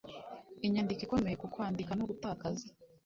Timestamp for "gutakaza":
2.09-2.67